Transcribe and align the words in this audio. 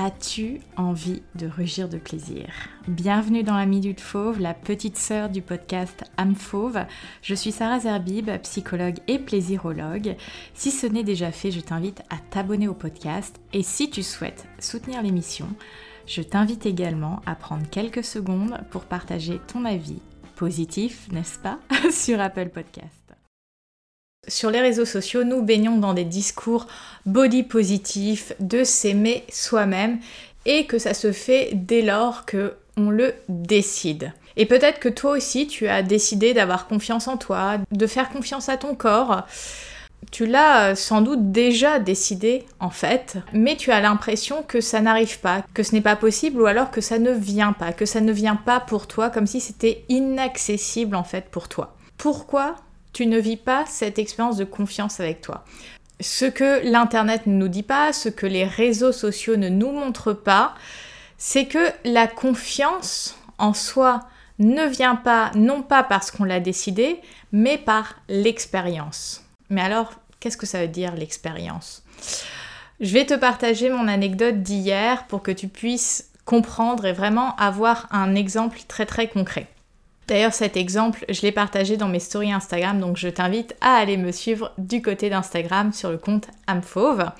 As-tu 0.00 0.60
envie 0.76 1.22
de 1.34 1.48
rugir 1.48 1.88
de 1.88 1.98
plaisir? 1.98 2.46
Bienvenue 2.86 3.42
dans 3.42 3.56
la 3.56 3.66
Minute 3.66 4.00
Fauve, 4.00 4.38
la 4.38 4.54
petite 4.54 4.96
sœur 4.96 5.28
du 5.28 5.42
podcast 5.42 6.04
Âme 6.16 6.36
Fauve. 6.36 6.84
Je 7.20 7.34
suis 7.34 7.50
Sarah 7.50 7.80
Zerbib, 7.80 8.30
psychologue 8.42 8.98
et 9.08 9.18
plaisirologue. 9.18 10.14
Si 10.54 10.70
ce 10.70 10.86
n'est 10.86 11.02
déjà 11.02 11.32
fait, 11.32 11.50
je 11.50 11.58
t'invite 11.58 12.02
à 12.10 12.18
t'abonner 12.30 12.68
au 12.68 12.74
podcast 12.74 13.40
et 13.52 13.64
si 13.64 13.90
tu 13.90 14.04
souhaites 14.04 14.46
soutenir 14.60 15.02
l'émission, 15.02 15.48
je 16.06 16.22
t'invite 16.22 16.64
également 16.64 17.20
à 17.26 17.34
prendre 17.34 17.68
quelques 17.68 18.04
secondes 18.04 18.56
pour 18.70 18.84
partager 18.84 19.40
ton 19.48 19.64
avis 19.64 20.00
positif, 20.36 21.08
n'est-ce 21.10 21.40
pas, 21.40 21.58
sur 21.90 22.20
Apple 22.20 22.50
Podcast. 22.50 22.97
Sur 24.28 24.50
les 24.50 24.60
réseaux 24.60 24.84
sociaux, 24.84 25.24
nous 25.24 25.42
baignons 25.42 25.78
dans 25.78 25.94
des 25.94 26.04
discours 26.04 26.66
body 27.06 27.42
positifs, 27.42 28.32
de 28.40 28.62
s'aimer 28.62 29.24
soi-même 29.30 29.98
et 30.44 30.66
que 30.66 30.78
ça 30.78 30.94
se 30.94 31.12
fait 31.12 31.50
dès 31.54 31.82
lors 31.82 32.24
que 32.24 32.54
on 32.76 32.90
le 32.90 33.14
décide. 33.28 34.12
Et 34.36 34.46
peut-être 34.46 34.78
que 34.78 34.88
toi 34.88 35.12
aussi 35.12 35.48
tu 35.48 35.66
as 35.66 35.82
décidé 35.82 36.32
d'avoir 36.32 36.68
confiance 36.68 37.08
en 37.08 37.16
toi, 37.16 37.56
de 37.72 37.86
faire 37.86 38.08
confiance 38.10 38.48
à 38.48 38.56
ton 38.56 38.74
corps. 38.74 39.26
Tu 40.12 40.26
l'as 40.26 40.76
sans 40.76 41.00
doute 41.00 41.32
déjà 41.32 41.80
décidé 41.80 42.44
en 42.60 42.70
fait, 42.70 43.16
mais 43.32 43.56
tu 43.56 43.72
as 43.72 43.80
l'impression 43.80 44.44
que 44.46 44.60
ça 44.60 44.80
n'arrive 44.80 45.18
pas, 45.18 45.42
que 45.54 45.64
ce 45.64 45.72
n'est 45.72 45.80
pas 45.80 45.96
possible 45.96 46.40
ou 46.40 46.46
alors 46.46 46.70
que 46.70 46.80
ça 46.80 47.00
ne 47.00 47.10
vient 47.10 47.52
pas, 47.52 47.72
que 47.72 47.84
ça 47.84 48.00
ne 48.00 48.12
vient 48.12 48.36
pas 48.36 48.60
pour 48.60 48.86
toi 48.86 49.10
comme 49.10 49.26
si 49.26 49.40
c'était 49.40 49.84
inaccessible 49.88 50.94
en 50.94 51.04
fait 51.04 51.24
pour 51.30 51.48
toi. 51.48 51.74
Pourquoi 51.96 52.54
tu 52.92 53.06
ne 53.06 53.18
vis 53.18 53.36
pas 53.36 53.64
cette 53.66 53.98
expérience 53.98 54.36
de 54.36 54.44
confiance 54.44 55.00
avec 55.00 55.20
toi. 55.20 55.44
Ce 56.00 56.24
que 56.24 56.64
l'Internet 56.64 57.26
ne 57.26 57.34
nous 57.34 57.48
dit 57.48 57.62
pas, 57.62 57.92
ce 57.92 58.08
que 58.08 58.26
les 58.26 58.44
réseaux 58.44 58.92
sociaux 58.92 59.36
ne 59.36 59.48
nous 59.48 59.72
montrent 59.72 60.12
pas, 60.12 60.54
c'est 61.16 61.46
que 61.46 61.72
la 61.84 62.06
confiance 62.06 63.18
en 63.38 63.52
soi 63.52 64.00
ne 64.38 64.66
vient 64.66 64.94
pas, 64.94 65.32
non 65.34 65.62
pas 65.62 65.82
parce 65.82 66.10
qu'on 66.10 66.24
l'a 66.24 66.40
décidé, 66.40 67.00
mais 67.32 67.58
par 67.58 67.96
l'expérience. 68.08 69.24
Mais 69.50 69.60
alors, 69.60 69.92
qu'est-ce 70.20 70.36
que 70.36 70.46
ça 70.46 70.60
veut 70.60 70.68
dire 70.68 70.94
l'expérience? 70.94 71.82
Je 72.80 72.92
vais 72.92 73.06
te 73.06 73.14
partager 73.14 73.70
mon 73.70 73.88
anecdote 73.88 74.42
d'hier 74.42 75.06
pour 75.08 75.22
que 75.22 75.32
tu 75.32 75.48
puisses 75.48 76.10
comprendre 76.24 76.84
et 76.84 76.92
vraiment 76.92 77.34
avoir 77.36 77.88
un 77.90 78.14
exemple 78.14 78.58
très 78.68 78.86
très 78.86 79.08
concret. 79.08 79.48
D'ailleurs, 80.08 80.32
cet 80.32 80.56
exemple, 80.56 81.04
je 81.10 81.20
l'ai 81.20 81.32
partagé 81.32 81.76
dans 81.76 81.86
mes 81.86 82.00
stories 82.00 82.32
Instagram, 82.32 82.80
donc 82.80 82.96
je 82.96 83.08
t'invite 83.08 83.54
à 83.60 83.74
aller 83.74 83.98
me 83.98 84.10
suivre 84.10 84.52
du 84.56 84.80
côté 84.80 85.10
d'Instagram 85.10 85.74
sur 85.74 85.90
le 85.90 85.98
compte 85.98 86.28
Amfauve. 86.48 87.10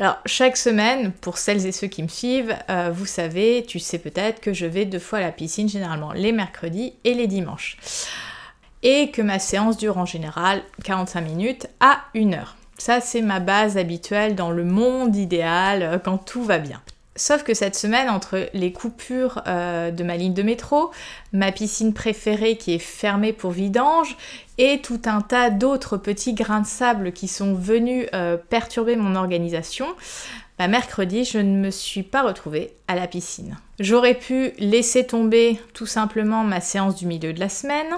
Alors, 0.00 0.18
chaque 0.26 0.56
semaine, 0.56 1.12
pour 1.12 1.38
celles 1.38 1.66
et 1.66 1.70
ceux 1.72 1.86
qui 1.86 2.02
me 2.02 2.08
suivent, 2.08 2.56
euh, 2.68 2.90
vous 2.92 3.06
savez, 3.06 3.64
tu 3.64 3.78
sais 3.78 4.00
peut-être 4.00 4.40
que 4.40 4.52
je 4.52 4.66
vais 4.66 4.86
deux 4.86 4.98
fois 4.98 5.20
à 5.20 5.22
la 5.22 5.30
piscine, 5.30 5.68
généralement 5.68 6.12
les 6.12 6.32
mercredis 6.32 6.94
et 7.04 7.14
les 7.14 7.28
dimanches. 7.28 7.76
Et 8.82 9.12
que 9.12 9.22
ma 9.22 9.38
séance 9.38 9.76
dure 9.76 9.96
en 9.96 10.04
général 10.04 10.62
45 10.82 11.20
minutes 11.20 11.68
à 11.78 12.00
1 12.16 12.32
heure. 12.32 12.56
Ça, 12.76 13.00
c'est 13.00 13.22
ma 13.22 13.38
base 13.38 13.76
habituelle 13.76 14.34
dans 14.34 14.50
le 14.50 14.64
monde 14.64 15.14
idéal, 15.14 15.82
euh, 15.84 15.98
quand 16.00 16.18
tout 16.18 16.42
va 16.42 16.58
bien. 16.58 16.82
Sauf 17.16 17.44
que 17.44 17.54
cette 17.54 17.76
semaine, 17.76 18.10
entre 18.10 18.48
les 18.54 18.72
coupures 18.72 19.42
euh, 19.46 19.92
de 19.92 20.02
ma 20.02 20.16
ligne 20.16 20.34
de 20.34 20.42
métro, 20.42 20.90
ma 21.32 21.52
piscine 21.52 21.94
préférée 21.94 22.56
qui 22.56 22.74
est 22.74 22.80
fermée 22.80 23.32
pour 23.32 23.52
vidange, 23.52 24.16
et 24.58 24.80
tout 24.80 25.00
un 25.06 25.20
tas 25.20 25.50
d'autres 25.50 25.96
petits 25.96 26.34
grains 26.34 26.62
de 26.62 26.66
sable 26.66 27.12
qui 27.12 27.28
sont 27.28 27.54
venus 27.54 28.06
euh, 28.14 28.36
perturber 28.36 28.96
mon 28.96 29.14
organisation, 29.14 29.86
bah, 30.58 30.66
mercredi, 30.66 31.24
je 31.24 31.38
ne 31.38 31.56
me 31.56 31.70
suis 31.70 32.02
pas 32.02 32.22
retrouvée 32.22 32.72
à 32.88 32.96
la 32.96 33.06
piscine. 33.06 33.56
J'aurais 33.78 34.14
pu 34.14 34.52
laisser 34.58 35.06
tomber 35.06 35.60
tout 35.72 35.86
simplement 35.86 36.42
ma 36.42 36.60
séance 36.60 36.96
du 36.96 37.06
milieu 37.06 37.32
de 37.32 37.40
la 37.40 37.48
semaine, 37.48 37.94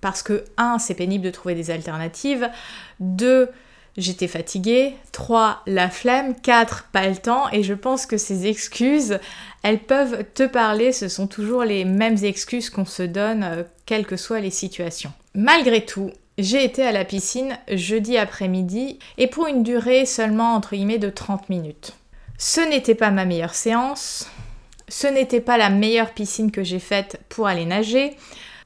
parce 0.00 0.22
que, 0.22 0.44
un, 0.56 0.78
c'est 0.78 0.94
pénible 0.94 1.24
de 1.24 1.30
trouver 1.30 1.54
des 1.54 1.70
alternatives, 1.70 2.50
deux, 3.00 3.48
j'étais 3.96 4.28
fatiguée, 4.28 4.94
3 5.12 5.62
la 5.66 5.88
flemme, 5.88 6.34
4 6.40 6.88
pas 6.92 7.08
le 7.08 7.16
temps 7.16 7.50
et 7.52 7.62
je 7.62 7.74
pense 7.74 8.06
que 8.06 8.16
ces 8.16 8.46
excuses, 8.46 9.18
elles 9.62 9.80
peuvent 9.80 10.24
te 10.34 10.44
parler, 10.44 10.92
ce 10.92 11.08
sont 11.08 11.26
toujours 11.26 11.64
les 11.64 11.84
mêmes 11.84 12.22
excuses 12.22 12.70
qu'on 12.70 12.84
se 12.84 13.02
donne 13.02 13.44
euh, 13.44 13.62
quelles 13.86 14.06
que 14.06 14.16
soient 14.16 14.40
les 14.40 14.50
situations. 14.50 15.12
Malgré 15.34 15.84
tout, 15.84 16.10
j'ai 16.38 16.64
été 16.64 16.82
à 16.82 16.92
la 16.92 17.04
piscine 17.04 17.58
jeudi 17.70 18.16
après-midi 18.16 18.98
et 19.18 19.26
pour 19.26 19.46
une 19.46 19.62
durée 19.62 20.06
seulement 20.06 20.54
entre 20.54 20.74
guillemets 20.74 20.98
de 20.98 21.10
30 21.10 21.48
minutes. 21.48 21.94
Ce 22.38 22.60
n'était 22.60 22.96
pas 22.96 23.10
ma 23.10 23.24
meilleure 23.24 23.54
séance, 23.54 24.28
ce 24.88 25.06
n'était 25.06 25.40
pas 25.40 25.56
la 25.56 25.70
meilleure 25.70 26.10
piscine 26.10 26.50
que 26.50 26.64
j'ai 26.64 26.80
faite 26.80 27.20
pour 27.28 27.46
aller 27.46 27.64
nager, 27.64 28.16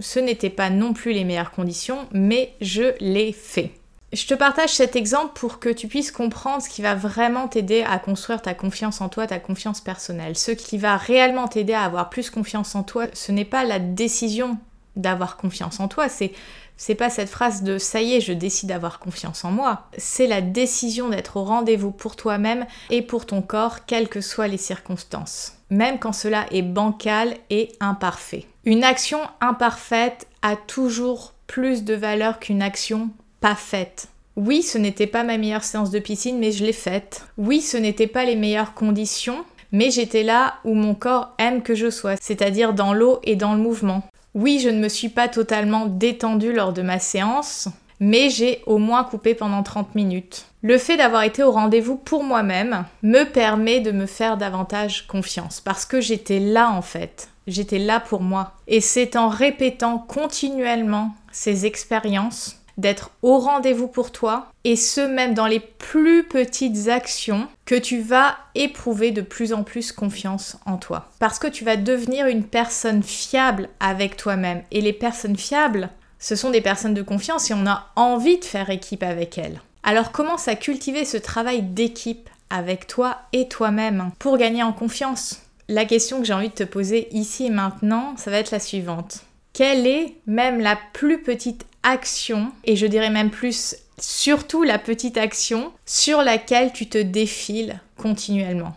ce 0.00 0.18
n'était 0.18 0.50
pas 0.50 0.70
non 0.70 0.94
plus 0.94 1.12
les 1.12 1.24
meilleures 1.24 1.50
conditions, 1.50 2.08
mais 2.12 2.54
je 2.62 2.94
l'ai 3.00 3.32
fait. 3.32 3.70
Je 4.12 4.26
te 4.26 4.34
partage 4.34 4.74
cet 4.74 4.96
exemple 4.96 5.38
pour 5.38 5.60
que 5.60 5.68
tu 5.68 5.86
puisses 5.86 6.10
comprendre 6.10 6.60
ce 6.62 6.68
qui 6.68 6.82
va 6.82 6.96
vraiment 6.96 7.46
t'aider 7.46 7.84
à 7.88 7.98
construire 8.00 8.42
ta 8.42 8.54
confiance 8.54 9.00
en 9.00 9.08
toi, 9.08 9.28
ta 9.28 9.38
confiance 9.38 9.80
personnelle. 9.80 10.36
Ce 10.36 10.50
qui 10.50 10.78
va 10.78 10.96
réellement 10.96 11.46
t'aider 11.46 11.74
à 11.74 11.84
avoir 11.84 12.10
plus 12.10 12.28
confiance 12.28 12.74
en 12.74 12.82
toi, 12.82 13.06
ce 13.12 13.30
n'est 13.30 13.44
pas 13.44 13.62
la 13.62 13.78
décision 13.78 14.58
d'avoir 14.96 15.36
confiance 15.36 15.78
en 15.78 15.86
toi, 15.86 16.08
c'est 16.08 16.32
c'est 16.76 16.94
pas 16.94 17.10
cette 17.10 17.28
phrase 17.28 17.62
de 17.62 17.76
ça 17.76 18.00
y 18.00 18.14
est, 18.14 18.22
je 18.22 18.32
décide 18.32 18.70
d'avoir 18.70 19.00
confiance 19.00 19.44
en 19.44 19.50
moi. 19.50 19.86
C'est 19.98 20.26
la 20.26 20.40
décision 20.40 21.10
d'être 21.10 21.36
au 21.36 21.44
rendez-vous 21.44 21.90
pour 21.90 22.16
toi-même 22.16 22.64
et 22.88 23.02
pour 23.02 23.26
ton 23.26 23.42
corps, 23.42 23.84
quelles 23.84 24.08
que 24.08 24.22
soient 24.22 24.48
les 24.48 24.56
circonstances. 24.56 25.58
Même 25.68 25.98
quand 25.98 26.14
cela 26.14 26.46
est 26.50 26.62
bancal 26.62 27.34
et 27.50 27.70
imparfait. 27.80 28.46
Une 28.64 28.82
action 28.82 29.20
imparfaite 29.42 30.26
a 30.40 30.56
toujours 30.56 31.34
plus 31.46 31.84
de 31.84 31.92
valeur 31.92 32.38
qu'une 32.38 32.62
action 32.62 33.10
pas 33.40 33.54
faite. 33.54 34.08
Oui, 34.36 34.62
ce 34.62 34.78
n'était 34.78 35.06
pas 35.06 35.24
ma 35.24 35.38
meilleure 35.38 35.64
séance 35.64 35.90
de 35.90 35.98
piscine, 35.98 36.38
mais 36.38 36.52
je 36.52 36.64
l'ai 36.64 36.72
faite. 36.72 37.26
Oui, 37.36 37.60
ce 37.60 37.76
n'était 37.76 38.06
pas 38.06 38.24
les 38.24 38.36
meilleures 38.36 38.74
conditions, 38.74 39.44
mais 39.72 39.90
j'étais 39.90 40.22
là 40.22 40.54
où 40.64 40.74
mon 40.74 40.94
corps 40.94 41.34
aime 41.38 41.62
que 41.62 41.74
je 41.74 41.90
sois, 41.90 42.16
c'est-à-dire 42.20 42.72
dans 42.72 42.92
l'eau 42.92 43.20
et 43.24 43.36
dans 43.36 43.54
le 43.54 43.60
mouvement. 43.60 44.02
Oui, 44.34 44.60
je 44.62 44.68
ne 44.68 44.78
me 44.78 44.88
suis 44.88 45.08
pas 45.08 45.28
totalement 45.28 45.86
détendue 45.86 46.52
lors 46.52 46.72
de 46.72 46.82
ma 46.82 46.98
séance, 46.98 47.68
mais 47.98 48.30
j'ai 48.30 48.62
au 48.66 48.78
moins 48.78 49.04
coupé 49.04 49.34
pendant 49.34 49.62
30 49.62 49.94
minutes. 49.94 50.46
Le 50.62 50.78
fait 50.78 50.96
d'avoir 50.96 51.22
été 51.22 51.42
au 51.42 51.50
rendez-vous 51.50 51.96
pour 51.96 52.22
moi-même 52.22 52.84
me 53.02 53.24
permet 53.24 53.80
de 53.80 53.92
me 53.92 54.06
faire 54.06 54.36
davantage 54.36 55.06
confiance, 55.06 55.60
parce 55.60 55.84
que 55.84 56.00
j'étais 56.00 56.38
là 56.38 56.70
en 56.70 56.82
fait. 56.82 57.28
J'étais 57.46 57.78
là 57.78 57.98
pour 57.98 58.20
moi. 58.20 58.52
Et 58.68 58.80
c'est 58.80 59.16
en 59.16 59.28
répétant 59.28 59.98
continuellement 59.98 61.10
ces 61.32 61.66
expériences 61.66 62.59
d'être 62.80 63.10
au 63.22 63.38
rendez-vous 63.38 63.88
pour 63.88 64.12
toi, 64.12 64.50
et 64.64 64.76
ce 64.76 65.00
même 65.00 65.34
dans 65.34 65.46
les 65.46 65.60
plus 65.60 66.24
petites 66.24 66.88
actions, 66.88 67.48
que 67.66 67.74
tu 67.74 68.00
vas 68.00 68.36
éprouver 68.54 69.10
de 69.10 69.22
plus 69.22 69.52
en 69.52 69.62
plus 69.62 69.92
confiance 69.92 70.56
en 70.66 70.76
toi. 70.76 71.08
Parce 71.18 71.38
que 71.38 71.46
tu 71.46 71.64
vas 71.64 71.76
devenir 71.76 72.26
une 72.26 72.44
personne 72.44 73.02
fiable 73.02 73.68
avec 73.78 74.16
toi-même. 74.16 74.62
Et 74.70 74.80
les 74.80 74.92
personnes 74.92 75.36
fiables, 75.36 75.90
ce 76.18 76.36
sont 76.36 76.50
des 76.50 76.60
personnes 76.60 76.94
de 76.94 77.02
confiance 77.02 77.50
et 77.50 77.54
on 77.54 77.66
a 77.66 77.86
envie 77.96 78.38
de 78.38 78.44
faire 78.44 78.70
équipe 78.70 79.02
avec 79.02 79.38
elles. 79.38 79.60
Alors 79.82 80.12
commence 80.12 80.48
à 80.48 80.56
cultiver 80.56 81.04
ce 81.04 81.16
travail 81.16 81.62
d'équipe 81.62 82.28
avec 82.50 82.86
toi 82.86 83.18
et 83.32 83.48
toi-même 83.48 84.10
pour 84.18 84.36
gagner 84.36 84.62
en 84.62 84.72
confiance. 84.72 85.42
La 85.68 85.84
question 85.84 86.18
que 86.18 86.24
j'ai 86.24 86.32
envie 86.32 86.48
de 86.48 86.54
te 86.54 86.64
poser 86.64 87.08
ici 87.12 87.46
et 87.46 87.50
maintenant, 87.50 88.14
ça 88.16 88.30
va 88.30 88.38
être 88.38 88.50
la 88.50 88.58
suivante. 88.58 89.20
Quelle 89.52 89.86
est 89.86 90.16
même 90.26 90.60
la 90.60 90.76
plus 90.92 91.22
petite 91.22 91.64
action, 91.82 92.52
et 92.64 92.76
je 92.76 92.86
dirais 92.86 93.10
même 93.10 93.30
plus 93.30 93.76
surtout 93.98 94.62
la 94.62 94.78
petite 94.78 95.16
action 95.16 95.72
sur 95.86 96.22
laquelle 96.22 96.72
tu 96.72 96.88
te 96.88 96.98
défiles 96.98 97.80
continuellement. 97.96 98.76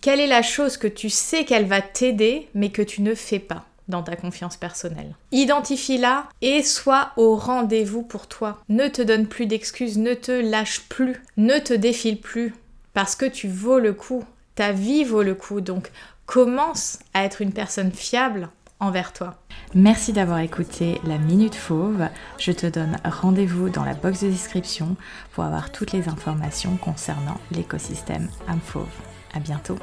Quelle 0.00 0.20
est 0.20 0.26
la 0.26 0.42
chose 0.42 0.76
que 0.76 0.88
tu 0.88 1.10
sais 1.10 1.44
qu'elle 1.44 1.66
va 1.66 1.80
t'aider 1.80 2.48
mais 2.54 2.70
que 2.70 2.82
tu 2.82 3.02
ne 3.02 3.14
fais 3.14 3.38
pas 3.38 3.64
dans 3.88 4.02
ta 4.02 4.16
confiance 4.16 4.56
personnelle? 4.56 5.14
Identifie-la 5.32 6.28
et 6.42 6.62
sois 6.62 7.12
au 7.16 7.36
rendez-vous 7.36 8.02
pour 8.02 8.26
toi. 8.26 8.62
Ne 8.68 8.88
te 8.88 9.02
donne 9.02 9.26
plus 9.26 9.46
d'excuses, 9.46 9.98
ne 9.98 10.14
te 10.14 10.32
lâche 10.32 10.80
plus, 10.88 11.22
ne 11.36 11.58
te 11.58 11.74
défile 11.74 12.20
plus 12.20 12.54
parce 12.92 13.14
que 13.14 13.26
tu 13.26 13.48
vaux 13.48 13.78
le 13.78 13.92
coup. 13.92 14.24
Ta 14.54 14.72
vie 14.72 15.04
vaut 15.04 15.22
le 15.22 15.34
coup. 15.34 15.60
Donc 15.60 15.90
commence 16.26 16.98
à 17.12 17.24
être 17.24 17.42
une 17.42 17.52
personne 17.52 17.92
fiable 17.92 18.48
envers 18.84 19.12
toi. 19.12 19.34
Merci 19.74 20.12
d'avoir 20.12 20.38
écouté 20.38 21.00
la 21.04 21.18
Minute 21.18 21.54
Fauve. 21.54 22.08
Je 22.38 22.52
te 22.52 22.66
donne 22.66 22.96
rendez-vous 23.04 23.68
dans 23.68 23.84
la 23.84 23.94
box 23.94 24.22
de 24.22 24.30
description 24.30 24.96
pour 25.32 25.44
avoir 25.44 25.72
toutes 25.72 25.92
les 25.92 26.08
informations 26.08 26.76
concernant 26.76 27.40
l'écosystème 27.50 28.28
âme 28.48 28.60
fauve. 28.60 28.86
À 29.34 29.40
bientôt. 29.40 29.78